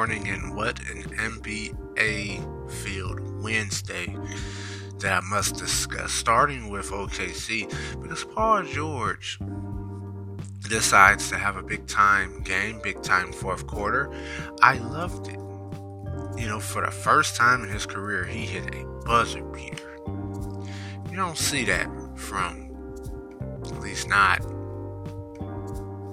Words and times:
morning, 0.00 0.28
and 0.30 0.56
what 0.56 0.80
an 0.88 1.02
NBA 1.02 2.70
field 2.70 3.20
Wednesday 3.42 4.16
that 5.00 5.22
I 5.22 5.28
must 5.28 5.56
discuss. 5.56 6.10
Starting 6.10 6.70
with 6.70 6.90
OKC, 6.90 7.68
because 8.00 8.24
Paul 8.24 8.62
George 8.62 9.38
decides 10.70 11.28
to 11.28 11.36
have 11.36 11.56
a 11.56 11.62
big 11.62 11.86
time 11.86 12.42
game, 12.44 12.80
big 12.82 13.02
time 13.02 13.30
fourth 13.30 13.66
quarter. 13.66 14.10
I 14.62 14.78
loved 14.78 15.28
it. 15.28 15.38
You 16.40 16.48
know, 16.48 16.60
for 16.60 16.82
the 16.82 16.90
first 16.90 17.36
time 17.36 17.62
in 17.62 17.68
his 17.68 17.84
career, 17.84 18.24
he 18.24 18.46
hit 18.46 18.74
a 18.74 18.86
buzzer 19.04 19.42
beater. 19.42 19.98
You 21.10 21.16
don't 21.16 21.36
see 21.36 21.66
that 21.66 21.90
from, 22.16 22.70
at 23.66 23.80
least 23.82 24.08
not 24.08 24.40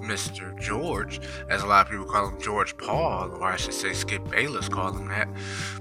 Mr. 0.07 0.57
George, 0.59 1.20
as 1.49 1.63
a 1.63 1.66
lot 1.66 1.85
of 1.85 1.91
people 1.91 2.05
call 2.05 2.29
him 2.29 2.41
George 2.41 2.77
Paul, 2.77 3.31
or 3.31 3.43
I 3.43 3.57
should 3.57 3.73
say 3.73 3.93
Skip 3.93 4.30
Bayless 4.30 4.70
call 4.70 4.93
him 4.93 5.07
that. 5.09 5.27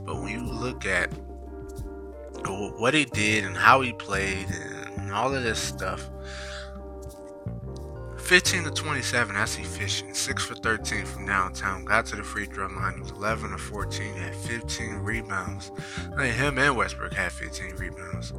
But 0.00 0.16
when 0.16 0.28
you 0.28 0.44
look 0.44 0.84
at 0.84 1.10
what 2.78 2.94
he 2.94 3.04
did 3.04 3.44
and 3.44 3.56
how 3.56 3.80
he 3.80 3.92
played 3.92 4.46
and 4.96 5.12
all 5.12 5.34
of 5.34 5.42
this 5.42 5.58
stuff, 5.58 6.08
15 8.26 8.64
to 8.64 8.70
27, 8.72 9.36
that's 9.36 9.56
efficient. 9.56 10.16
6 10.16 10.44
for 10.44 10.56
13 10.56 11.04
from 11.04 11.26
downtown. 11.26 11.84
Got 11.84 12.06
to 12.06 12.16
the 12.16 12.24
free 12.24 12.46
throw 12.46 12.66
line. 12.66 12.98
was 13.00 13.12
11 13.12 13.50
to 13.50 13.58
14. 13.58 14.14
Had 14.14 14.34
15 14.34 14.94
rebounds. 14.96 15.70
I 16.12 16.24
mean, 16.24 16.32
him 16.32 16.58
and 16.58 16.76
Westbrook 16.76 17.14
had 17.14 17.30
15 17.30 17.76
rebounds. 17.76 18.32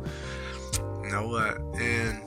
You 1.04 1.10
know 1.10 1.28
what? 1.30 1.58
And 1.80 2.22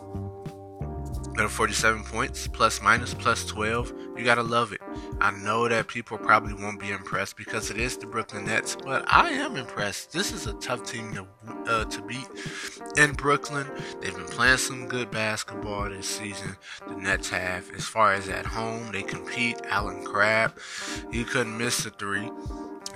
47 1.49 2.05
points, 2.05 2.47
plus 2.47 2.83
minus, 2.83 3.15
plus 3.15 3.45
12. 3.47 3.92
You 4.17 4.25
gotta 4.25 4.42
love 4.42 4.73
it. 4.73 4.81
I 5.20 5.31
know 5.31 5.69
that 5.69 5.89
people 5.89 6.19
probably 6.19 6.55
won't 6.55 6.81
be 6.81 6.91
impressed 6.91 7.37
because 7.37 7.70
it 7.70 7.78
is 7.78 7.97
the 7.97 8.06
Brooklyn 8.06 8.47
Nets, 8.47 8.77
but 8.77 9.05
I 9.06 9.31
am 9.31 9.56
impressed. 9.56 10.12
This 10.12 10.33
is 10.33 10.47
a 10.47 10.53
tough 10.55 10.84
team 10.84 11.14
to, 11.14 11.27
uh, 11.67 11.84
to 11.84 12.03
beat 12.03 12.29
in 12.97 13.12
Brooklyn. 13.12 13.67
They've 14.01 14.14
been 14.14 14.27
playing 14.27 14.59
some 14.59 14.89
good 14.89 15.11
basketball 15.11 15.89
this 15.89 16.09
season. 16.09 16.56
The 16.87 16.97
Nets 16.97 17.31
have. 17.31 17.70
As 17.75 17.84
far 17.84 18.12
as 18.12 18.29
at 18.29 18.47
home, 18.47 18.92
they 18.92 19.03
compete. 19.03 19.61
Allen 19.69 20.05
Crabbe, 20.05 20.53
he 21.12 21.25
couldn't 21.25 21.57
miss 21.57 21.84
the 21.84 21.91
three. 21.91 22.31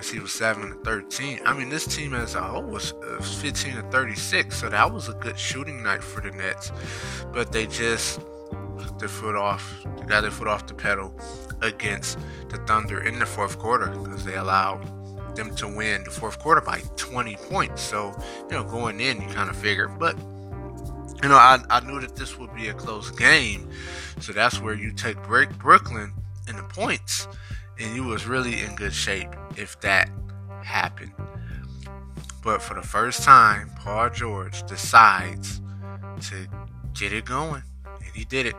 He 0.03 0.19
was 0.19 0.33
7 0.33 0.69
to 0.69 0.75
13. 0.83 1.39
I 1.45 1.53
mean, 1.53 1.69
this 1.69 1.85
team 1.85 2.13
as 2.13 2.35
a 2.35 2.41
whole 2.41 2.63
was 2.63 2.93
uh, 2.93 3.21
15 3.21 3.75
to 3.75 3.81
36, 3.83 4.55
so 4.55 4.69
that 4.69 4.91
was 4.91 5.09
a 5.09 5.13
good 5.13 5.39
shooting 5.39 5.81
night 5.81 6.03
for 6.03 6.21
the 6.21 6.31
Nets. 6.31 6.71
But 7.31 7.51
they 7.51 7.65
just 7.65 8.19
their 8.99 9.09
foot 9.09 9.35
off, 9.35 9.85
they 9.97 10.05
got 10.05 10.21
their 10.21 10.31
foot 10.31 10.47
off 10.47 10.67
the 10.67 10.73
pedal 10.73 11.17
against 11.61 12.17
the 12.49 12.57
Thunder 12.59 13.01
in 13.01 13.19
the 13.19 13.25
fourth 13.25 13.59
quarter 13.59 13.87
because 13.87 14.23
they 14.23 14.35
allowed 14.35 14.83
them 15.35 15.53
to 15.55 15.67
win 15.67 16.03
the 16.03 16.11
fourth 16.11 16.39
quarter 16.39 16.61
by 16.61 16.81
20 16.95 17.35
points. 17.49 17.81
So, 17.81 18.15
you 18.49 18.55
know, 18.55 18.63
going 18.63 18.99
in, 18.99 19.21
you 19.21 19.27
kind 19.29 19.49
of 19.49 19.55
figure, 19.55 19.87
but 19.87 20.17
you 21.23 21.29
know, 21.29 21.35
I, 21.35 21.59
I 21.69 21.79
knew 21.79 21.99
that 22.01 22.15
this 22.15 22.37
would 22.37 22.53
be 22.53 22.67
a 22.67 22.73
close 22.73 23.09
game, 23.09 23.69
so 24.19 24.31
that's 24.33 24.59
where 24.59 24.73
you 24.73 24.91
take 24.91 25.21
break 25.23 25.49
Brooklyn 25.57 26.13
in 26.47 26.55
the 26.55 26.63
points, 26.63 27.27
and 27.79 27.95
you 27.95 28.03
was 28.03 28.27
really 28.27 28.61
in 28.61 28.75
good 28.75 28.93
shape 28.93 29.29
if 29.55 29.79
that 29.81 30.09
happened. 30.63 31.13
But 32.43 32.61
for 32.61 32.75
the 32.75 32.83
first 32.83 33.23
time, 33.23 33.71
Paul 33.77 34.09
George 34.11 34.61
decides 34.67 35.61
to 36.29 36.47
get 36.93 37.11
it 37.11 37.25
going, 37.25 37.63
he 38.15 38.25
did 38.25 38.45
it. 38.47 38.55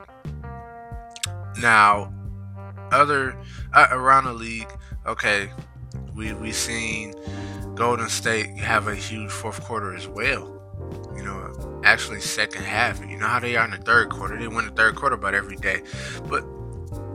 Now, 1.61 2.13
other 2.93 3.37
uh, 3.73 3.89
around 3.91 4.25
the 4.25 4.35
league, 4.35 4.69
okay, 5.07 5.51
we 6.15 6.35
we 6.35 6.53
seen 6.53 7.15
Golden 7.75 8.09
State 8.09 8.49
have 8.59 8.87
a 8.87 8.95
huge 8.95 9.31
fourth 9.31 9.63
quarter 9.63 9.95
as 9.95 10.07
well. 10.07 10.53
You 11.17 11.25
know, 11.25 11.81
actually 11.85 12.21
second 12.21 12.63
half. 12.63 13.01
You 13.01 13.19
know 13.19 13.27
how 13.27 13.41
they 13.41 13.57
are 13.57 13.65
in 13.65 13.71
the 13.71 13.79
third 13.79 14.11
quarter. 14.11 14.39
They 14.39 14.49
win 14.49 14.67
the 14.67 14.73
third 14.73 14.95
quarter 14.95 15.15
about 15.15 15.35
every 15.35 15.57
day, 15.57 15.83
but 16.29 16.45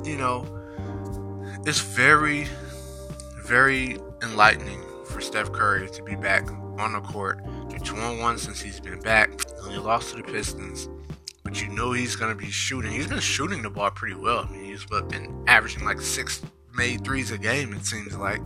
you 0.03 0.17
know, 0.17 0.45
it's 1.65 1.81
very, 1.81 2.47
very 3.43 3.99
enlightening 4.23 4.83
for 5.05 5.21
Steph 5.21 5.51
Curry 5.51 5.87
to 5.91 6.03
be 6.03 6.15
back 6.15 6.49
on 6.79 6.93
the 6.93 7.01
court. 7.01 7.39
They're 7.69 7.79
two 7.79 7.97
on 7.97 8.17
one 8.17 8.39
since 8.39 8.59
he's 8.59 8.79
been 8.79 8.99
back. 8.99 9.29
Only 9.61 9.77
lost 9.77 10.11
to 10.11 10.17
the 10.17 10.23
Pistons 10.23 10.89
but 11.51 11.61
you 11.61 11.67
know 11.67 11.91
he's 11.91 12.15
going 12.15 12.31
to 12.31 12.41
be 12.41 12.49
shooting. 12.49 12.93
He's 12.93 13.07
been 13.07 13.19
shooting 13.19 13.61
the 13.61 13.69
ball 13.69 13.91
pretty 13.91 14.15
well. 14.15 14.47
I 14.47 14.49
mean, 14.49 14.63
he's 14.63 14.85
been 14.85 15.43
averaging 15.47 15.83
like 15.83 15.99
six 15.99 16.41
made 16.73 17.03
threes 17.03 17.29
a 17.31 17.37
game, 17.37 17.73
it 17.73 17.85
seems 17.85 18.15
like. 18.15 18.39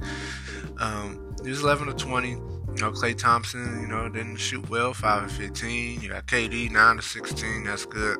Um, 0.79 1.35
he 1.43 1.51
was 1.51 1.61
11 1.61 1.85
to 1.85 1.93
20. 1.93 2.29
You 2.29 2.37
know, 2.81 2.91
Klay 2.91 3.15
Thompson, 3.15 3.79
you 3.79 3.87
know, 3.87 4.09
didn't 4.09 4.37
shoot 4.37 4.67
well, 4.71 4.91
5 4.95 5.21
and 5.21 5.31
15. 5.31 6.01
You 6.01 6.09
got 6.09 6.25
KD, 6.25 6.71
9 6.71 6.95
to 6.95 7.01
16. 7.03 7.63
That's 7.65 7.85
good. 7.85 8.17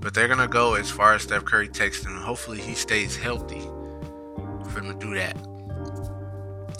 But 0.00 0.14
they're 0.14 0.28
going 0.28 0.38
to 0.38 0.46
go 0.46 0.74
as 0.74 0.88
far 0.88 1.14
as 1.14 1.22
Steph 1.22 1.44
Curry 1.44 1.66
takes 1.68 2.04
them. 2.04 2.16
Hopefully, 2.16 2.60
he 2.60 2.74
stays 2.74 3.16
healthy 3.16 3.62
for 4.68 4.82
them 4.82 4.96
to 4.96 5.04
do 5.04 5.14
that. 5.14 5.34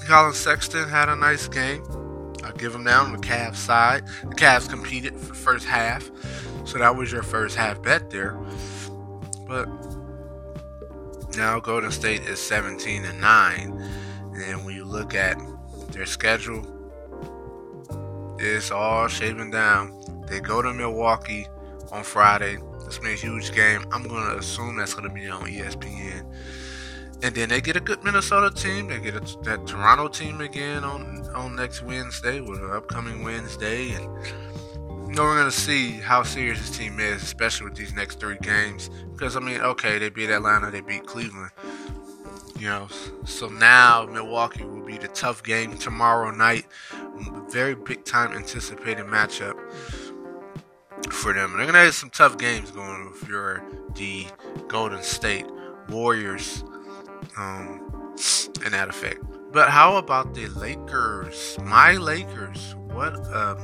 Collin 0.07 0.33
Sexton 0.33 0.89
had 0.89 1.09
a 1.09 1.17
nice 1.17 1.49
game. 1.49 1.83
I'll 2.45 2.53
give 2.53 2.73
them 2.73 2.85
down 2.85 3.07
on 3.07 3.13
the 3.13 3.27
Cavs 3.27 3.57
side. 3.57 4.07
The 4.23 4.35
Cavs 4.35 4.69
competed 4.69 5.15
for 5.15 5.29
the 5.29 5.35
first 5.35 5.67
half, 5.67 6.11
so 6.65 6.79
that 6.79 6.95
was 6.97 7.13
your 7.13 7.23
first 7.23 7.57
half 7.57 7.83
bet 7.83 8.11
there. 8.11 8.39
But 9.47 9.69
now 11.37 11.61
Golden 11.61 11.91
State 11.91 12.23
is 12.23 12.41
17 12.41 13.05
and 13.05 13.21
9, 13.21 13.91
and 14.35 14.65
when 14.65 14.75
you 14.75 14.85
look 14.85 15.15
at 15.15 15.39
their 15.91 16.07
schedule, 16.07 16.67
it's 18.39 18.71
all 18.71 19.07
shaving 19.09 19.51
down. 19.51 20.25
They 20.27 20.41
go 20.41 20.63
to 20.63 20.73
Milwaukee 20.73 21.47
on 21.93 22.05
Friday. 22.05 22.59
It's 22.87 22.99
a 22.99 23.09
huge 23.09 23.53
game. 23.53 23.85
I'm 23.93 24.05
gonna 24.05 24.37
assume 24.37 24.77
that's 24.77 24.95
gonna 24.95 25.13
be 25.13 25.29
on 25.29 25.43
ESPN. 25.43 26.25
And 27.23 27.35
then 27.35 27.51
they 27.51 27.61
get 27.61 27.77
a 27.77 27.81
good 27.81 28.03
Minnesota 28.03 28.51
team. 28.55 28.89
They 28.89 28.99
get 28.99 29.15
a, 29.15 29.21
that 29.43 29.67
Toronto 29.67 30.09
team 30.09 30.41
again 30.41 30.85
on 30.85 31.29
on 31.35 31.55
next 31.55 31.83
Wednesday, 31.83 32.41
with 32.41 32.61
an 32.61 32.71
upcoming 32.71 33.23
Wednesday, 33.23 33.91
and 33.91 34.05
you 34.05 35.15
know 35.15 35.23
we're 35.25 35.37
gonna 35.37 35.51
see 35.51 35.93
how 35.93 36.23
serious 36.23 36.59
this 36.59 36.77
team 36.77 36.99
is, 36.99 37.23
especially 37.23 37.67
with 37.67 37.77
these 37.77 37.93
next 37.95 38.21
three 38.21 38.39
games. 38.41 38.89
Because 39.13 39.37
I 39.37 39.41
mean, 39.41 39.61
okay, 39.61 39.99
they 39.99 40.09
beat 40.09 40.31
Atlanta, 40.31 40.71
they 40.71 40.81
beat 40.81 41.05
Cleveland. 41.07 41.51
You 42.59 42.69
know, 42.69 42.89
so 43.25 43.49
now 43.49 44.07
Milwaukee 44.11 44.65
will 44.65 44.85
be 44.85 44.99
the 44.99 45.09
tough 45.09 45.43
game 45.43 45.77
tomorrow 45.79 46.31
night. 46.31 46.67
Very 47.51 47.75
big 47.75 48.05
time 48.05 48.33
anticipated 48.33 49.07
matchup 49.07 49.57
for 51.11 51.35
them. 51.35 51.57
They're 51.57 51.67
gonna 51.67 51.85
have 51.85 51.95
some 51.95 52.11
tough 52.11 52.39
games 52.39 52.71
going 52.71 53.13
if 53.15 53.29
you're 53.29 53.63
the 53.95 54.27
Golden 54.69 55.03
State 55.03 55.47
Warriors 55.89 56.65
um, 57.41 58.15
in 58.65 58.73
that 58.73 58.89
effect. 58.89 59.25
But 59.53 59.71
how 59.71 59.97
about 59.97 60.35
the 60.35 60.47
Lakers? 60.49 61.59
My 61.63 61.93
Lakers. 61.93 62.75
What 62.93 63.15
a 63.15 63.57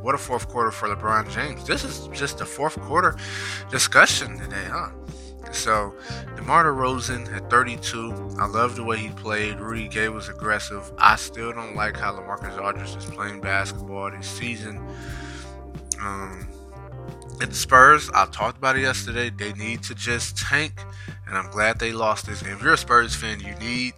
what 0.00 0.14
a 0.14 0.18
fourth 0.18 0.48
quarter 0.48 0.70
for 0.70 0.88
LeBron 0.88 1.30
James. 1.30 1.66
This 1.66 1.82
is 1.82 2.08
just 2.08 2.40
a 2.40 2.46
fourth 2.46 2.80
quarter 2.82 3.16
discussion 3.70 4.38
today, 4.38 4.64
huh? 4.68 4.90
So, 5.52 5.94
DeMar 6.36 6.64
DeRozan 6.64 7.32
at 7.34 7.48
32. 7.50 8.36
I 8.38 8.46
love 8.46 8.76
the 8.76 8.84
way 8.84 8.98
he 8.98 9.08
played. 9.10 9.58
Rudy 9.58 9.88
Gay 9.88 10.08
was 10.08 10.28
aggressive. 10.28 10.92
I 10.98 11.16
still 11.16 11.52
don't 11.52 11.74
like 11.74 11.96
how 11.96 12.12
LaMarcus 12.12 12.60
Aldridge 12.60 12.96
is 12.96 13.04
playing 13.06 13.40
basketball 13.40 14.10
this 14.10 14.28
season. 14.28 14.84
Um, 16.00 16.46
and 17.46 17.54
the 17.54 17.58
Spurs, 17.58 18.10
I 18.12 18.26
talked 18.26 18.58
about 18.58 18.76
it 18.76 18.82
yesterday. 18.82 19.30
They 19.30 19.52
need 19.52 19.80
to 19.84 19.94
just 19.94 20.36
tank, 20.36 20.72
and 21.28 21.38
I'm 21.38 21.48
glad 21.52 21.78
they 21.78 21.92
lost 21.92 22.26
this 22.26 22.42
game. 22.42 22.54
If 22.54 22.62
you're 22.62 22.72
a 22.72 22.76
Spurs 22.76 23.14
fan, 23.14 23.38
you 23.38 23.54
need 23.64 23.94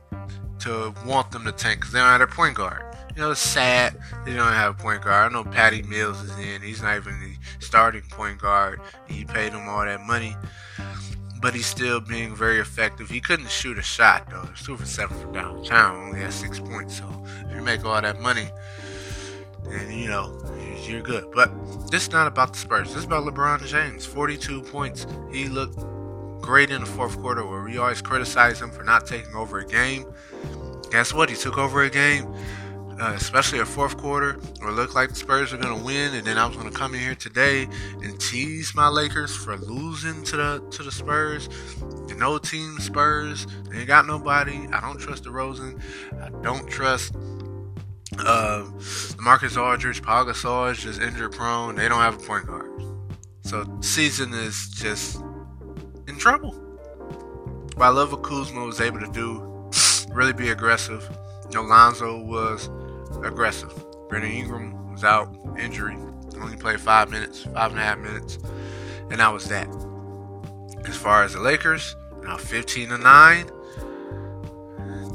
to 0.61 0.95
want 1.07 1.31
them 1.31 1.45
to 1.45 1.53
tank 1.53 1.81
because 1.81 1.93
they 1.95 1.99
don't 1.99 2.09
have 2.09 2.21
their 2.21 2.27
point 2.27 2.57
guard. 2.57 2.85
You 3.17 3.23
know, 3.23 3.31
it's 3.31 3.41
sad 3.41 3.97
they 4.27 4.35
don't 4.35 4.53
have 4.53 4.79
a 4.79 4.83
point 4.83 5.01
guard. 5.01 5.33
I 5.33 5.35
know 5.35 5.45
Patty 5.45 5.81
Mills 5.81 6.21
is 6.21 6.39
in. 6.39 6.61
He's 6.61 6.83
not 6.83 6.97
even 6.97 7.19
the 7.21 7.37
starting 7.65 8.03
point 8.03 8.39
guard. 8.39 8.83
He 9.07 9.25
paid 9.25 9.53
him 9.55 9.67
all 9.67 9.83
that 9.83 10.03
money, 10.03 10.37
but 11.41 11.55
he's 11.55 11.67
still 11.67 12.01
being 12.01 12.37
very 12.37 12.61
effective. 12.61 13.09
He 13.09 13.21
couldn't 13.21 13.49
shoot 13.49 13.79
a 13.79 13.83
shot 13.83 14.29
though. 14.31 14.47
He's 14.55 14.67
two 14.67 14.77
for 14.77 14.85
seven 14.85 15.19
from 15.19 15.33
downtown. 15.33 15.97
Only 16.09 16.21
had 16.21 16.35
six 16.35 16.61
points. 16.61 16.99
So 16.99 17.25
if 17.49 17.57
you 17.57 17.63
make 17.63 17.83
all 17.87 18.01
that 18.01 18.21
money, 18.21 18.51
then 19.71 19.91
you 19.93 20.09
know 20.09 20.39
you're 20.87 21.03
good. 21.03 21.31
But 21.35 21.51
this 21.91 22.05
is 22.05 22.13
not 22.13 22.27
about 22.27 22.53
the 22.55 22.59
Spurs. 22.59 22.89
This 22.89 22.99
is 22.99 23.05
about 23.05 23.25
LeBron 23.25 23.67
James. 23.67 24.05
42 24.07 24.63
points. 24.63 25.07
He 25.31 25.49
looked 25.49 25.79
great 26.41 26.71
in 26.71 26.81
the 26.81 26.87
fourth 26.87 27.19
quarter 27.21 27.45
where 27.47 27.63
we 27.63 27.77
always 27.79 28.01
criticize 28.01 28.61
him 28.61 28.71
for 28.71 28.83
not 28.85 29.07
taking 29.07 29.35
over 29.35 29.59
a 29.59 29.67
game. 29.67 30.07
Guess 30.91 31.13
what? 31.13 31.29
He 31.29 31.37
took 31.37 31.59
over 31.59 31.83
a 31.83 31.91
game. 31.91 32.33
uh, 33.01 33.13
especially 33.15 33.61
a 33.61 33.65
fourth 33.65 33.97
quarter 33.97 34.35
where 34.59 34.71
it 34.71 34.73
looked 34.73 34.95
like 34.95 35.11
the 35.11 35.15
Spurs 35.15 35.53
are 35.53 35.57
going 35.57 35.77
to 35.77 35.85
win, 35.85 36.15
and 36.15 36.27
then 36.27 36.37
I 36.37 36.47
was 36.47 36.57
going 36.57 36.69
to 36.71 36.77
come 36.77 36.95
in 36.95 37.01
here 37.01 37.15
today 37.15 37.69
and 38.03 38.19
tease 38.21 38.75
my 38.75 38.89
Lakers 38.89 39.35
for 39.37 39.57
losing 39.57 40.23
to 40.25 40.37
the 40.37 40.65
to 40.71 40.83
the 40.83 40.91
Spurs. 40.91 41.49
The 42.09 42.15
no 42.17 42.39
team 42.39 42.79
Spurs, 42.81 43.47
they 43.71 43.79
ain't 43.79 43.87
got 43.87 44.07
nobody. 44.07 44.67
I 44.73 44.81
don't 44.81 44.99
trust 44.99 45.25
the 45.25 45.31
DeRozan. 45.31 45.81
I 46.21 46.31
don't 46.43 46.69
trust 46.69 47.15
uh, 48.21 48.65
Marcus 49.19 49.57
Aldridge. 49.57 50.03
Paul 50.03 50.27
Gasol 50.27 50.73
is 50.73 50.79
just 50.79 51.01
injury 51.01 51.31
prone. 51.31 51.77
They 51.77 51.89
don't 51.89 52.01
have 52.01 52.23
a 52.23 52.27
point 52.27 52.47
guard, 52.47 52.71
so 53.43 53.65
season 53.81 54.33
is 54.35 54.69
just 54.71 55.21
in 56.07 56.19
trouble. 56.19 56.53
What 57.75 57.87
I 57.87 57.89
love 57.91 58.13
what 58.13 58.23
Kuzma 58.23 58.65
was 58.65 58.81
able 58.81 59.01
to 59.01 59.11
do, 59.13 59.71
really 60.13 60.33
be 60.33 60.51
aggressive. 60.51 61.09
You 61.51 61.55
know, 61.55 61.63
Lonzo 61.63 62.23
was 62.23 62.69
aggressive. 63.23 63.73
Brandon 64.09 64.31
Ingram 64.31 64.93
was 64.93 65.05
out, 65.05 65.35
injury. 65.59 65.97
Only 66.41 66.57
played 66.57 66.81
five 66.81 67.11
minutes, 67.11 67.43
five 67.43 67.71
and 67.71 67.81
a 67.81 67.83
half 67.83 67.99
minutes, 67.99 68.39
and 69.11 69.21
that 69.21 69.33
was 69.33 69.49
that. 69.49 69.69
As 70.87 70.97
far 70.97 71.25
as 71.25 71.35
the 71.35 71.41
Lakers, 71.41 71.97
now 72.23 72.37
15 72.37 72.91
to 72.91 72.99
9. 72.99 73.51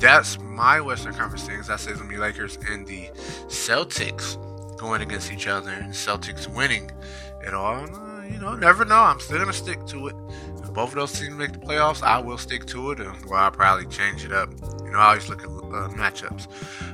That's 0.03 0.37
my 0.37 0.81
Western 0.81 1.13
Conference 1.13 1.47
things. 1.47 1.69
I 1.69 1.77
say 1.77 1.91
it's 1.91 1.99
gonna 2.01 2.11
be 2.11 2.17
Lakers 2.17 2.57
and 2.69 2.85
the 2.85 3.07
Celtics 3.47 4.35
going 4.77 5.01
against 5.01 5.31
each 5.31 5.47
other, 5.47 5.69
and 5.69 5.93
Celtics 5.93 6.45
winning 6.45 6.91
it 7.39 7.53
all. 7.53 7.87
You 8.29 8.37
know, 8.37 8.53
never 8.53 8.83
know. 8.83 8.97
I'm 8.97 9.21
still 9.21 9.37
gonna 9.37 9.53
stick 9.53 9.85
to 9.87 10.07
it. 10.07 10.15
If 10.61 10.73
both 10.73 10.89
of 10.89 10.95
those 10.95 11.17
teams 11.17 11.35
make 11.35 11.53
the 11.53 11.59
playoffs, 11.59 12.03
I 12.03 12.19
will 12.19 12.37
stick 12.37 12.65
to 12.65 12.91
it, 12.91 12.99
and 12.99 13.25
well, 13.27 13.39
I'll 13.39 13.51
probably 13.51 13.85
change 13.85 14.25
it 14.25 14.33
up. 14.33 14.49
You 14.83 14.91
know, 14.91 14.99
I 14.99 15.07
always 15.07 15.29
look 15.29 15.41
at 15.41 15.47
uh, 15.47 15.87
matchups, 15.95 16.47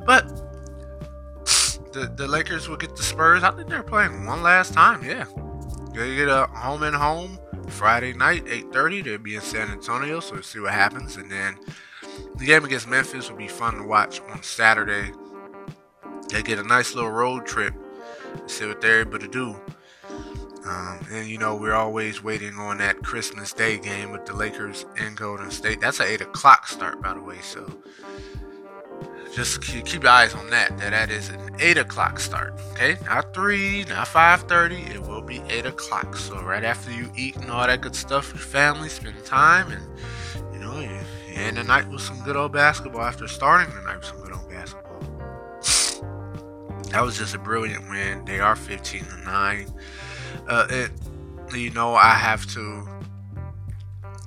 but 0.06 0.28
the, 1.94 2.14
the 2.16 2.28
Lakers 2.28 2.70
will 2.70 2.78
get 2.78 2.96
the 2.96 3.02
Spurs. 3.02 3.42
I 3.42 3.50
think 3.50 3.70
they're 3.70 3.82
playing 3.82 4.28
one 4.28 4.44
last 4.44 4.76
time. 4.76 5.04
Yeah, 5.04 5.26
they 5.96 6.16
get 6.16 6.28
a 6.28 6.46
home 6.46 6.84
and 6.84 6.96
home 6.96 7.40
Friday 7.70 8.14
night, 8.14 8.46
8:30. 8.46 9.04
They'll 9.04 9.18
be 9.18 9.34
in 9.34 9.42
San 9.42 9.72
Antonio, 9.72 10.20
so 10.20 10.36
we'll 10.36 10.44
see 10.44 10.60
what 10.60 10.74
happens. 10.74 11.16
And 11.16 11.32
then 11.32 11.58
the 12.36 12.46
game 12.46 12.64
against 12.64 12.88
Memphis 12.88 13.30
will 13.30 13.38
be 13.38 13.48
fun 13.48 13.76
to 13.76 13.84
watch 13.84 14.22
on 14.30 14.42
Saturday. 14.44 15.12
They 16.30 16.44
get 16.44 16.60
a 16.60 16.64
nice 16.64 16.96
little 16.96 17.12
road 17.12 17.46
trip. 17.46 17.74
See 18.48 18.66
what 18.68 18.82
they're 18.82 19.02
able 19.02 19.20
to 19.20 19.28
do. 19.28 19.56
Um, 20.66 21.00
and 21.12 21.28
you 21.28 21.38
know 21.38 21.56
we're 21.56 21.74
always 21.74 22.24
waiting 22.24 22.56
on 22.56 22.78
that 22.78 23.02
Christmas 23.02 23.54
Day 23.54 23.80
game 23.80 24.12
with 24.12 24.26
the 24.26 24.34
Lakers 24.34 24.86
and 24.98 25.18
Golden 25.18 25.50
State. 25.50 25.82
That's 25.82 26.00
an 26.00 26.08
eight 26.08 26.22
o'clock 26.22 26.68
start, 26.68 27.02
by 27.02 27.14
the 27.14 27.22
way. 27.22 27.38
So 27.42 27.72
just 29.34 29.62
keep 29.62 29.92
your 30.04 30.08
eyes 30.08 30.34
on 30.36 30.50
that. 30.50 30.78
That 30.78 30.92
that 30.92 31.10
is 31.10 31.30
an 31.30 31.56
eight 31.60 31.78
o'clock 31.78 32.20
start. 32.20 32.54
Okay, 32.74 32.98
not 33.06 33.34
three, 33.34 33.86
not 33.86 34.08
five 34.08 34.44
thirty. 34.44 34.82
It 34.82 35.02
will 35.02 35.22
be 35.22 35.42
eight 35.50 35.66
o'clock. 35.66 36.16
So 36.16 36.42
right 36.42 36.64
after 36.64 36.92
you 36.92 37.12
eat 37.16 37.36
and 37.38 37.50
all 37.50 37.66
that 37.66 37.82
good 37.82 37.96
stuff 37.96 38.30
your 38.30 38.38
family, 38.42 38.90
spend 38.90 39.24
time, 39.26 39.72
and 39.72 39.82
end 41.50 41.58
the 41.58 41.64
night 41.64 41.90
with 41.90 42.02
some 42.02 42.22
good 42.24 42.36
old 42.36 42.54
basketball. 42.54 43.02
After 43.02 43.28
starting 43.28 43.74
the 43.76 43.82
night 43.82 43.98
with 43.98 44.06
some 44.06 44.22
good 44.22 44.34
old 44.34 44.50
basketball. 44.50 45.00
that 46.92 47.02
was 47.02 47.18
just 47.18 47.34
a 47.34 47.40
brilliant 47.40 47.90
win. 47.90 48.24
They 48.26 48.40
are 48.40 48.56
fifteen 48.56 49.04
to 49.06 49.18
nine. 49.18 49.74
Uh, 50.48 50.68
it, 50.70 50.92
you 51.54 51.72
know, 51.72 51.96
I 51.96 52.14
have 52.14 52.46
to 52.54 52.88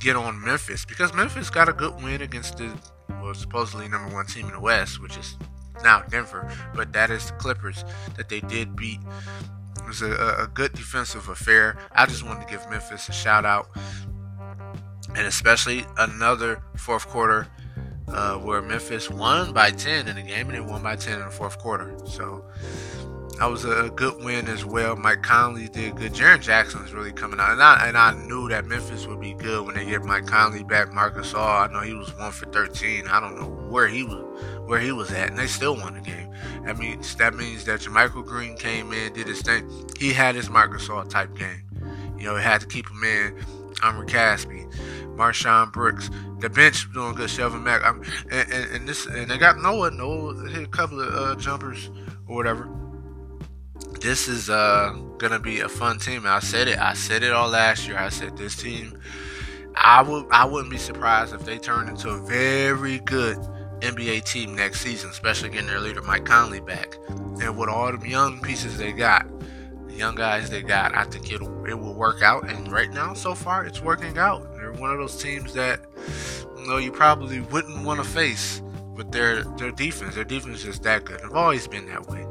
get 0.01 0.17
on 0.17 0.45
Memphis 0.45 0.85
because 0.85 1.15
Memphis 1.15 1.49
got 1.49 1.69
a 1.69 1.73
good 1.73 1.95
win 2.03 2.23
against 2.23 2.59
the 2.59 2.77
well, 3.23 3.35
supposedly 3.35 3.89
number 3.89 4.13
one 4.13 4.27
team 4.27 4.47
in 4.47 4.53
the 4.53 4.61
West, 4.61 5.01
which 5.01 5.17
is 5.17 5.37
now 5.85 6.03
Denver, 6.03 6.51
but 6.75 6.93
that 6.93 7.11
is 7.11 7.27
the 7.27 7.33
Clippers 7.35 7.85
that 8.17 8.29
they 8.29 8.41
did 8.41 8.75
beat. 8.75 8.99
It 9.77 9.87
was 9.87 10.03
a, 10.03 10.43
a 10.43 10.51
good 10.53 10.73
defensive 10.73 11.29
affair. 11.29 11.79
I 11.93 12.07
just 12.07 12.25
wanted 12.25 12.47
to 12.47 12.53
give 12.53 12.69
Memphis 12.69 13.09
a 13.09 13.13
shout 13.13 13.45
out, 13.45 13.69
and 15.17 15.27
especially 15.27 15.85
another 15.99 16.63
fourth 16.77 17.09
quarter 17.09 17.49
uh, 18.09 18.37
where 18.37 18.63
Memphis 18.63 19.11
won 19.11 19.53
by 19.53 19.71
10 19.71 20.09
in 20.09 20.17
the 20.17 20.23
game, 20.23 20.49
and 20.49 20.55
they 20.55 20.61
won 20.61 20.83
by 20.83 20.97
10 20.97 21.15
in 21.15 21.25
the 21.25 21.31
fourth 21.31 21.59
quarter. 21.59 21.97
So 22.05 22.45
that 23.39 23.47
was 23.47 23.65
a 23.65 23.91
good 23.97 24.23
win 24.23 24.47
as 24.49 24.65
well. 24.65 24.95
Mike 24.97 25.23
Conley 25.23 25.69
did 25.69 25.97
good. 25.97 26.13
Jaren 26.13 26.41
Jackson 26.41 26.85
is 26.85 26.93
really 26.93 27.13
coming 27.13 27.41
out, 27.41 27.53
and 27.53 27.63
I 27.63 27.89
and 27.89 27.97
I 27.97 28.15
knew 28.27 28.49
that 28.49 28.67
Memphis 28.67 29.07
would 29.07 29.21
be 29.21 29.35
good 29.35 29.67
when 29.67 29.75
they 29.75 29.85
get 29.85 30.05
Mike 30.05 30.27
Conley 30.27 30.63
back. 30.63 30.93
Marc 30.93 31.17
Gasol, 31.17 31.69
I 31.69 31.73
know 31.73 31.81
he 31.81 31.95
was 31.95 32.17
one 32.17 32.31
for 32.31 32.47
13. 32.47 33.09
I 33.09 33.21
don't 33.21 33.41
know 33.41 33.49
where 33.69 33.89
he 33.89 34.05
was 34.05 34.43
where 34.67 34.79
he 34.79 34.93
was 34.93 35.11
at, 35.11 35.31
and 35.31 35.39
they 35.39 35.47
still 35.47 35.77
won 35.77 35.95
the 35.95 36.01
game. 36.01 36.31
That 36.65 36.79
means 36.79 37.17
that 37.17 37.35
means 37.35 37.65
that 37.65 37.81
JaMychal 37.81 38.25
Green 38.25 38.57
came 38.57 38.93
in, 38.93 39.13
did 39.13 39.27
his 39.27 39.43
thing. 39.43 39.69
He 39.99 40.13
had 40.13 40.35
his 40.35 40.49
Marc 40.49 40.73
Gasol 40.73 41.09
type 41.09 41.37
game. 41.37 41.63
You 42.17 42.25
know, 42.25 42.37
he 42.37 42.43
had 42.43 42.61
to 42.61 42.67
keep 42.67 42.89
him 42.89 43.03
in. 43.03 43.45
Omri 43.83 44.07
Caspi, 44.07 44.73
MarShon 45.17 45.73
Brooks, 45.73 46.11
the 46.39 46.49
bench 46.49 46.93
doing 46.93 47.15
good. 47.15 47.29
Shelvin 47.29 47.63
Mack, 47.63 47.85
I'm, 47.85 48.03
and, 48.31 48.53
and, 48.53 48.71
and, 48.77 48.89
this, 48.89 49.07
and 49.07 49.31
they 49.31 49.39
got 49.39 49.59
Noah. 49.59 49.91
Noah 49.91 50.49
hit 50.49 50.63
a 50.63 50.69
couple 50.69 51.01
of 51.01 51.15
uh, 51.15 51.35
jumpers 51.37 51.91
or 52.27 52.37
whatever 52.37 52.69
this 54.03 54.27
is 54.27 54.51
uh, 54.51 54.95
gonna 55.19 55.39
be 55.39 55.61
a 55.61 55.69
fun 55.69 55.99
team. 55.99 56.27
I 56.27 56.41
said 56.41 56.69
it. 56.69 56.79
I 56.79 56.95
said 56.95 57.23
it 57.23 57.33
all 57.33 57.49
last 57.49 57.87
year. 57.87 57.97
I 57.97 58.09
said 58.09 58.37
this 58.37 58.57
team. 58.57 58.99
I 59.77 60.03
would. 60.03 60.27
I 60.31 60.45
wouldn't 60.45 60.71
be 60.71 60.79
surprised 60.79 61.35
if 61.35 61.45
they 61.45 61.59
turned 61.59 61.89
into 61.89 62.11
a 62.11 62.19
very 62.19 62.99
good 63.01 63.39
NBA 63.81 64.25
team 64.25 64.55
next 64.55 64.81
season, 64.81 65.11
especially 65.11 65.51
getting 65.51 65.69
their 65.69 65.81
leader 65.81 66.03
Mike 66.03 66.25
Conley 66.25 66.61
back, 66.61 66.97
and 67.41 67.57
with 67.57 67.69
all 67.69 67.97
the 67.97 68.09
young 68.09 68.41
pieces 68.41 68.77
they 68.77 68.93
got, 68.93 69.27
young 70.03 70.15
guys 70.15 70.51
they 70.51 70.63
got. 70.63 70.95
I 70.95 71.05
think 71.05 71.33
it 71.33 71.41
it 71.69 71.79
will 71.79 71.95
work 71.95 72.23
out. 72.23 72.49
And 72.49 72.71
right 72.71 72.91
now, 72.91 73.15
so 73.15 73.35
far, 73.35 73.65
it's 73.65 73.81
working 73.81 74.19
out. 74.19 74.55
They're 74.57 74.73
one 74.73 74.91
of 74.91 74.99
those 74.99 75.21
teams 75.23 75.55
that 75.55 75.81
you 76.59 76.67
know 76.67 76.77
you 76.77 76.93
probably 76.93 77.41
wouldn't 77.41 77.85
want 77.85 78.03
to 78.03 78.09
face 78.09 78.63
but 78.95 79.11
their 79.11 79.45
their 79.59 79.73
defense. 79.73 80.15
Their 80.15 80.25
defense 80.25 80.65
is 80.65 80.79
that 80.81 81.05
good. 81.05 81.21
They've 81.21 81.33
always 81.33 81.67
been 81.67 81.87
that 81.87 82.07
way 82.09 82.27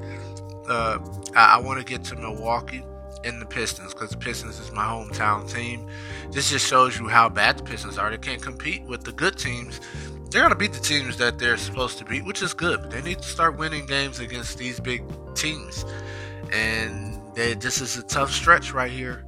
uh, 0.72 1.00
I, 1.36 1.56
I 1.56 1.58
want 1.60 1.80
to 1.80 1.86
get 1.86 2.04
to 2.06 2.16
Milwaukee 2.16 2.84
and 3.24 3.42
the 3.42 3.46
Pistons 3.46 3.94
because 3.94 4.12
the 4.12 4.18
Pistons 4.18 4.60
is 4.60 4.72
my 4.72 4.86
hometown 4.86 5.52
team. 5.52 5.88
This 6.32 6.50
just 6.50 6.68
shows 6.68 6.98
you 6.98 7.08
how 7.08 7.30
bad 7.30 7.58
the 7.58 7.64
Pistons 7.64 7.98
are. 7.98 8.10
They 8.10 8.18
can't 8.18 8.42
compete 8.42 8.84
with 8.84 9.04
the 9.04 9.12
good 9.12 9.38
teams. 9.38 9.82
They're 10.30 10.42
going 10.42 10.54
to 10.54 10.58
beat 10.58 10.74
the 10.74 10.80
teams 10.80 11.18
that 11.18 11.38
they're 11.38 11.58
supposed 11.58 11.98
to 11.98 12.06
beat, 12.06 12.24
which 12.26 12.42
is 12.42 12.54
good. 12.54 12.90
They 12.90 13.02
need 13.02 13.18
to 13.18 13.28
start 13.28 13.58
winning 13.58 13.86
games 13.86 14.20
against 14.20 14.58
these 14.58 14.80
big 14.80 15.04
teams. 15.36 15.86
And 16.54 17.11
they, 17.34 17.54
this 17.54 17.82
is 17.82 17.98
a 17.98 18.04
tough 18.04 18.32
stretch 18.32 18.74
right 18.74 18.92
here. 18.92 19.26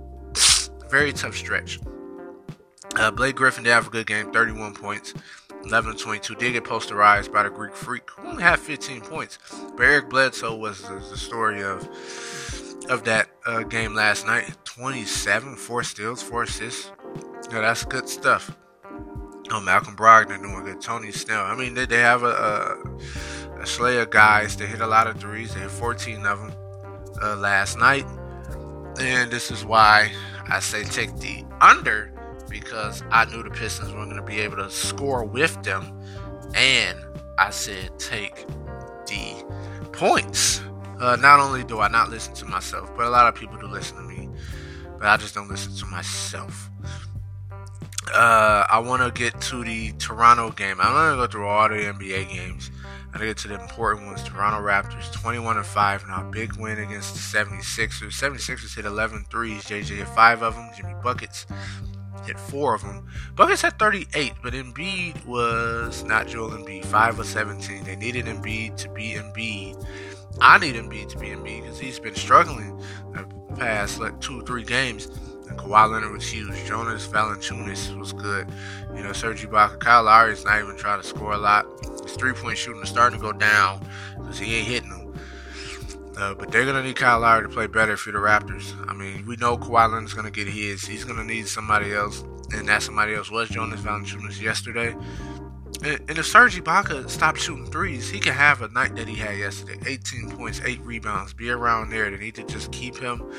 Very 0.90 1.14
tough 1.14 1.36
stretch. 1.36 1.80
Uh, 2.96 3.10
Blake 3.10 3.36
Griffin 3.36 3.64
did 3.64 3.72
have 3.72 3.88
a 3.88 3.90
good 3.90 4.08
game, 4.08 4.32
31 4.32 4.76
points. 4.76 5.14
11 5.66 5.96
22 5.96 6.36
did 6.36 6.54
get 6.54 6.64
posterized 6.66 7.32
by 7.32 7.44
the 7.44 7.50
Greek 7.50 7.74
Freak, 7.74 8.10
who 8.12 8.28
only 8.28 8.44
had 8.44 8.60
15 8.60 9.02
points. 9.02 9.40
But 9.76 9.84
Eric 9.84 10.10
Bledsoe 10.10 10.56
was 10.56 10.82
the, 10.82 10.96
the 10.96 11.18
story 11.18 11.64
of 11.64 11.88
of 12.90 13.06
that 13.06 13.30
uh, 13.46 13.64
game 13.64 13.94
last 13.94 14.26
night. 14.26 14.58
27, 14.66 15.56
four 15.56 15.84
steals, 15.84 16.22
four 16.22 16.44
assists. 16.44 16.92
Yeah, 17.50 17.62
that's 17.62 17.86
good 17.86 18.10
stuff. 18.10 18.56
Oh, 19.52 19.62
Malcolm 19.62 19.96
Brogdon 19.96 20.42
doing 20.42 20.64
good. 20.66 20.82
Tony 20.82 21.12
Snell. 21.12 21.44
I 21.44 21.56
mean, 21.56 21.74
they, 21.76 21.86
they 21.86 22.00
have 22.00 22.24
a, 22.24 22.78
a, 23.58 23.62
a 23.62 24.02
of 24.02 24.10
guys. 24.10 24.58
They 24.58 24.66
hit 24.66 24.82
a 24.82 24.88
lot 24.88 25.08
of 25.08 25.20
threes. 25.20 25.54
They 25.54 25.62
hit 25.62 25.72
14 25.72 26.26
of 26.26 26.40
them 26.40 26.63
uh, 27.22 27.36
last 27.36 27.78
night. 27.78 28.06
And 29.00 29.32
this 29.32 29.52
is 29.52 29.66
why 29.66 30.12
I 30.50 30.60
say 30.60 30.84
take 30.84 31.16
the 31.18 31.44
under 31.62 32.12
because 32.50 33.04
I 33.10 33.26
knew 33.26 33.42
the 33.44 33.50
Pistons 33.50 33.92
were 33.92 34.06
going 34.06 34.16
to 34.16 34.22
be 34.22 34.40
able 34.40 34.58
to 34.58 34.70
score 34.70 35.26
with 35.26 35.62
them. 35.64 36.00
And 36.56 37.00
I 37.40 37.50
said, 37.50 37.98
take 37.98 38.46
the 39.08 39.44
points. 39.92 40.62
Uh, 41.00 41.16
not 41.16 41.40
only 41.40 41.64
do 41.64 41.80
I 41.80 41.88
not 41.88 42.10
listen 42.10 42.34
to 42.36 42.46
myself, 42.46 42.96
but 42.96 43.08
a 43.08 43.10
lot 43.10 43.28
of 43.28 43.36
people 43.36 43.58
do 43.58 43.68
listen 43.68 43.98
to 43.98 44.04
me. 44.04 44.30
But 45.00 45.08
I 45.08 45.18
just 45.18 45.34
don't 45.34 45.50
listen 45.50 45.76
to 45.76 45.86
myself. 45.88 46.70
Uh, 48.14 48.66
I 48.70 48.78
want 48.80 49.02
to 49.02 49.12
get 49.12 49.42
to 49.42 49.64
the 49.64 49.92
Toronto 49.94 50.52
game. 50.52 50.78
I'm 50.80 50.94
going 50.94 51.12
to 51.12 51.18
go 51.18 51.28
through 51.28 51.48
all 51.48 51.68
the 51.68 51.76
NBA 51.76 52.32
games. 52.32 52.70
To 53.14 53.20
get 53.20 53.38
to 53.38 53.48
the 53.48 53.62
important 53.62 54.08
ones. 54.08 54.24
Toronto 54.24 54.60
Raptors 54.60 55.12
21 55.14 55.58
and 55.58 55.66
5 55.66 56.08
now. 56.08 56.24
Big 56.32 56.56
win 56.58 56.80
against 56.80 57.14
the 57.14 57.38
76ers. 57.38 58.12
76ers 58.12 58.76
hit 58.76 58.86
11 58.86 59.26
threes. 59.30 59.64
JJ 59.66 59.98
hit 59.98 60.08
5 60.10 60.42
of 60.42 60.56
them. 60.56 60.70
Jimmy 60.76 60.96
Buckets 61.04 61.46
hit 62.26 62.40
four 62.40 62.74
of 62.74 62.82
them. 62.82 63.08
Buckets 63.36 63.62
had 63.62 63.78
38, 63.80 64.34
but 64.42 64.54
Embiid 64.54 65.26
was 65.26 66.04
not 66.04 66.28
Joel 66.28 66.52
Embiid, 66.52 66.86
5 66.86 67.20
of 67.20 67.26
17. 67.26 67.84
They 67.84 67.96
needed 67.96 68.26
Embiid 68.26 68.78
to 68.78 68.90
be 68.90 69.14
Embiid. 69.14 69.86
I 70.42 70.58
need 70.58 70.76
Embiid 70.76 71.10
to 71.10 71.18
be 71.18 71.28
Embiid 71.28 71.62
because 71.62 71.80
he's 71.80 72.00
been 72.00 72.16
struggling 72.16 72.82
the 73.14 73.26
past 73.56 74.00
like 74.00 74.20
two, 74.20 74.42
three 74.44 74.64
games. 74.64 75.08
And 75.48 75.58
Kawhi 75.60 75.92
Leonard 75.92 76.12
was 76.12 76.28
huge. 76.28 76.56
Jonas 76.66 77.08
Valanciunas 77.08 77.98
was 77.98 78.14
good. 78.14 78.48
You 78.96 79.04
know, 79.04 79.14
Serge 79.14 79.46
Ibaka, 79.46 79.80
Kyle 79.80 80.04
Lowry 80.04 80.34
is 80.34 80.46
not 80.46 80.60
even 80.60 80.78
trying 80.78 81.02
to 81.02 81.08
score 81.08 81.34
a 81.34 81.38
lot. 81.38 81.66
His 82.04 82.14
three 82.14 82.34
point 82.34 82.58
shooting 82.58 82.82
is 82.82 82.90
starting 82.90 83.20
to 83.20 83.24
go 83.24 83.32
down 83.32 83.86
because 84.18 84.40
he 84.40 84.56
ain't 84.56 84.68
hitting 84.68 84.90
them. 84.90 85.04
Uh, 86.18 86.34
but 86.36 86.52
they're 86.52 86.66
gonna 86.66 86.84
need 86.84 86.96
Kyle 86.96 87.20
Lowry 87.20 87.44
to 87.44 87.50
play 87.50 87.68
better 87.68 87.98
for 87.98 88.12
the 88.12 88.20
Raptors. 88.20 88.74
I 88.88 88.94
mean, 88.94 89.26
we 89.26 89.36
know 89.38 89.58
Kawhi 89.58 89.90
Leonard's 89.90 90.14
gonna 90.14 90.30
get 90.30 90.48
his. 90.48 90.84
He's 90.84 91.04
gonna 91.04 91.24
need 91.24 91.48
somebody 91.48 91.94
else, 91.94 92.24
and 92.52 92.68
that 92.68 92.84
somebody 92.84 93.16
else 93.16 93.32
was 93.32 93.50
Jonas 93.50 93.82
Valanciunas 93.82 94.40
yesterday. 94.40 94.96
And, 95.84 96.00
and 96.08 96.18
if 96.18 96.26
Serge 96.28 96.62
Ibaka 96.62 97.10
stops 97.10 97.44
shooting 97.44 97.66
threes, 97.66 98.10
he 98.10 98.20
can 98.20 98.34
have 98.34 98.62
a 98.62 98.70
night 98.70 98.96
that 98.96 99.08
he 99.08 99.16
had 99.16 99.38
yesterday. 99.38 99.80
18 99.86 100.38
points, 100.38 100.62
8 100.64 100.80
rebounds, 100.82 101.34
be 101.34 101.50
around 101.50 101.90
there. 101.90 102.10
They 102.10 102.18
need 102.18 102.36
to 102.36 102.44
just 102.44 102.72
keep 102.72 102.96
him 102.96 103.30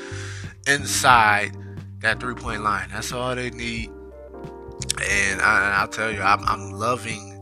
inside 0.67 1.55
that 1.99 2.19
three-point 2.19 2.61
line. 2.61 2.89
That's 2.91 3.11
all 3.11 3.33
they 3.35 3.49
need. 3.49 3.89
And 5.01 5.41
I, 5.41 5.81
will 5.81 5.87
tell 5.87 6.11
you, 6.11 6.21
I'm, 6.21 6.43
I'm 6.45 6.71
loving 6.71 7.34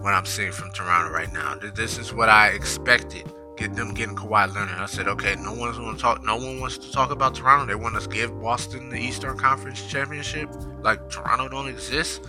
what 0.00 0.14
I'm 0.14 0.26
seeing 0.26 0.52
from 0.52 0.70
Toronto 0.72 1.12
right 1.12 1.32
now. 1.32 1.56
This 1.74 1.98
is 1.98 2.12
what 2.12 2.28
I 2.28 2.48
expected 2.48 3.30
get 3.60 3.74
them 3.74 3.92
getting 3.92 4.16
Kawhi 4.16 4.52
Leonard. 4.54 4.78
I 4.78 4.86
said, 4.86 5.06
okay, 5.06 5.36
no 5.36 5.52
one's 5.52 5.76
going 5.76 5.94
to 5.94 6.00
talk. 6.00 6.24
No 6.24 6.36
one 6.36 6.60
wants 6.60 6.78
to 6.78 6.90
talk 6.90 7.10
about 7.10 7.34
Toronto. 7.34 7.66
They 7.66 7.74
want 7.74 7.94
us 7.94 8.06
to 8.06 8.14
give 8.14 8.40
Boston 8.40 8.88
the 8.88 8.96
Eastern 8.96 9.36
Conference 9.36 9.86
championship. 9.86 10.48
Like 10.80 11.10
Toronto 11.10 11.48
don't 11.48 11.68
exist, 11.68 12.22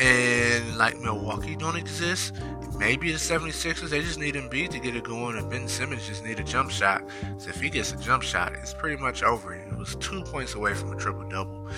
and 0.00 0.78
like 0.78 0.96
Milwaukee 1.00 1.56
don't 1.56 1.76
exist. 1.76 2.34
Maybe 2.78 3.10
the 3.10 3.18
76ers, 3.18 3.88
they 3.88 4.00
just 4.00 4.20
need 4.20 4.36
Embiid 4.36 4.68
to 4.70 4.78
get 4.78 4.94
it 4.94 5.02
going, 5.02 5.36
and 5.36 5.50
Ben 5.50 5.66
Simmons 5.66 6.06
just 6.06 6.24
need 6.24 6.38
a 6.38 6.44
jump 6.44 6.70
shot. 6.70 7.02
So 7.38 7.50
if 7.50 7.60
he 7.60 7.68
gets 7.68 7.92
a 7.92 7.96
jump 7.96 8.22
shot, 8.22 8.52
it's 8.54 8.72
pretty 8.72 9.02
much 9.02 9.24
over. 9.24 9.52
It 9.52 9.76
was 9.76 9.96
two 9.96 10.22
points 10.22 10.54
away 10.54 10.74
from 10.74 10.92
a 10.92 10.96
triple 10.96 11.28
double. 11.28 11.68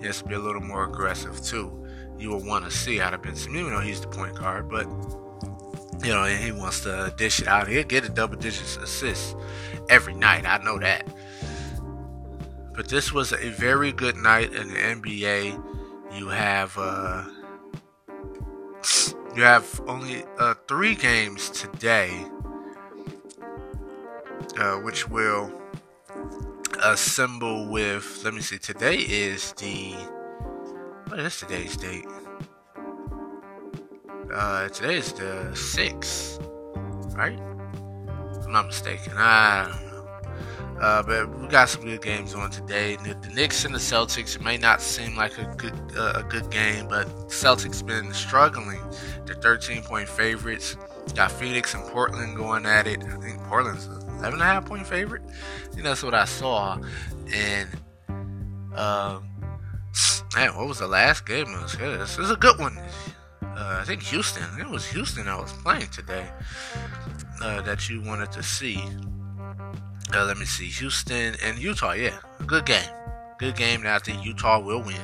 He 0.00 0.06
has 0.06 0.22
to 0.22 0.24
be 0.24 0.34
a 0.34 0.38
little 0.38 0.62
more 0.62 0.84
aggressive 0.84 1.44
too. 1.44 1.86
You 2.18 2.30
will 2.30 2.44
want 2.44 2.64
to 2.64 2.70
see 2.70 3.00
out 3.00 3.14
of 3.14 3.20
Simmons, 3.20 3.46
even 3.46 3.70
though 3.72 3.80
he's 3.80 4.00
the 4.00 4.08
point 4.08 4.34
guard, 4.34 4.68
but 4.68 4.86
you 6.04 6.12
know, 6.12 6.24
and 6.24 6.42
he 6.42 6.52
wants 6.52 6.80
to 6.80 7.12
dish 7.16 7.40
it 7.40 7.48
out. 7.48 7.68
He'll 7.68 7.84
get 7.84 8.04
a 8.04 8.08
double 8.08 8.36
digit 8.36 8.78
assist 8.82 9.36
every 9.88 10.14
night. 10.14 10.44
I 10.46 10.58
know 10.58 10.78
that. 10.78 11.06
But 12.74 12.88
this 12.88 13.12
was 13.12 13.32
a 13.32 13.50
very 13.50 13.92
good 13.92 14.16
night 14.16 14.52
in 14.52 14.68
the 14.68 14.74
NBA. 14.74 16.16
You 16.16 16.28
have 16.28 16.76
uh, 16.78 17.24
you 19.34 19.42
have 19.42 19.80
only 19.86 20.24
uh, 20.38 20.54
three 20.66 20.94
games 20.94 21.50
today, 21.50 22.24
uh, 24.56 24.76
which 24.76 25.08
will 25.08 25.52
assemble 26.82 27.68
with. 27.68 28.20
Let 28.24 28.34
me 28.34 28.40
see. 28.40 28.58
Today 28.58 28.96
is 28.96 29.52
the 29.54 29.94
what 31.08 31.18
is 31.20 31.38
today's 31.38 31.76
date? 31.76 32.04
Uh, 34.32 34.68
today 34.68 34.98
is 34.98 35.12
the 35.14 35.50
6th, 35.52 37.16
right? 37.16 37.38
I'm 38.44 38.52
not 38.52 38.66
mistaken. 38.66 39.14
I. 39.16 39.84
Uh, 40.80 41.02
but 41.02 41.40
we 41.40 41.48
got 41.48 41.68
some 41.68 41.82
good 41.82 42.02
games 42.02 42.34
on 42.34 42.50
today. 42.50 42.96
The, 42.96 43.14
the 43.20 43.34
Knicks 43.34 43.64
and 43.64 43.74
the 43.74 43.78
Celtics, 43.78 44.36
it 44.36 44.42
may 44.42 44.56
not 44.56 44.80
seem 44.80 45.16
like 45.16 45.36
a 45.38 45.44
good 45.56 45.74
uh, 45.96 46.12
a 46.16 46.22
good 46.22 46.50
game, 46.50 46.86
but 46.88 47.08
Celtics 47.28 47.84
been 47.84 48.12
struggling. 48.12 48.80
They're 49.24 49.34
13 49.34 49.82
point 49.82 50.08
favorites. 50.08 50.76
Got 51.14 51.32
Phoenix 51.32 51.74
and 51.74 51.82
Portland 51.84 52.36
going 52.36 52.64
at 52.64 52.86
it. 52.86 53.02
I 53.02 53.16
think 53.16 53.42
Portland's 53.44 53.88
a 53.88 53.92
11 54.18 54.34
and 54.34 54.42
a 54.42 54.44
half 54.44 54.66
point 54.66 54.86
favorite. 54.86 55.22
That's 55.72 56.02
what 56.02 56.14
I 56.14 56.26
saw. 56.26 56.78
And 57.32 57.68
um, 58.76 59.27
man, 60.34 60.56
what 60.56 60.68
was 60.68 60.78
the 60.78 60.88
last 60.88 61.26
game? 61.26 61.46
This 61.62 62.18
is 62.18 62.30
a 62.30 62.36
good 62.36 62.58
one 62.58 62.78
uh, 63.58 63.78
I 63.80 63.84
think 63.84 64.02
Houston. 64.04 64.44
It 64.58 64.68
was 64.68 64.86
Houston 64.86 65.26
I 65.26 65.36
was 65.36 65.52
playing 65.52 65.88
today 65.88 66.28
uh, 67.42 67.60
that 67.62 67.88
you 67.88 68.00
wanted 68.02 68.30
to 68.32 68.42
see. 68.42 68.80
Uh, 70.14 70.24
let 70.24 70.38
me 70.38 70.44
see, 70.44 70.66
Houston 70.66 71.34
and 71.42 71.58
Utah. 71.58 71.92
Yeah, 71.92 72.16
good 72.46 72.64
game, 72.64 72.88
good 73.38 73.56
game. 73.56 73.82
That 73.82 73.96
I 73.96 73.98
think 73.98 74.24
Utah 74.24 74.60
will 74.60 74.82
win. 74.82 74.96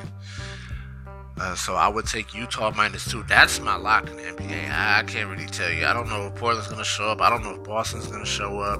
Uh, 1.37 1.53
so 1.53 1.75
I 1.75 1.89
would 1.89 2.05
take 2.05 2.33
Utah 2.33 2.71
minus 2.71 3.11
two. 3.11 3.23
That's 3.23 3.59
my 3.59 3.75
lock 3.75 4.09
in 4.09 4.15
the 4.15 4.23
NBA. 4.23 4.71
I, 4.71 4.99
I, 4.99 5.03
can't 5.03 5.29
really 5.29 5.47
tell 5.47 5.69
you. 5.69 5.85
I 5.85 5.91
don't 5.91 6.07
know 6.07 6.27
if 6.27 6.35
Portland's 6.35 6.69
gonna 6.69 6.85
show 6.85 7.09
up. 7.09 7.19
I 7.19 7.29
don't 7.29 7.43
know 7.43 7.55
if 7.55 7.63
Boston's 7.63 8.07
gonna 8.07 8.25
show 8.25 8.59
up. 8.59 8.79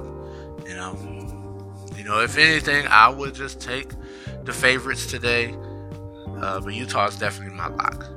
You 0.66 0.74
know, 0.74 1.86
you 1.94 2.04
know. 2.04 2.20
If 2.20 2.38
anything, 2.38 2.86
I 2.86 3.10
would 3.10 3.34
just 3.34 3.60
take 3.60 3.90
the 4.44 4.54
favorites 4.54 5.04
today. 5.06 5.54
Uh, 6.40 6.60
but 6.60 6.74
Utah 6.74 7.06
is 7.06 7.16
definitely 7.18 7.54
my 7.54 7.68
lock. 7.68 8.15